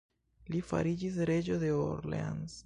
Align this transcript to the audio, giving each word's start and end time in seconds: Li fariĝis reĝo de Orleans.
Li 0.53 0.61
fariĝis 0.69 1.19
reĝo 1.31 1.59
de 1.65 1.71
Orleans. 1.85 2.59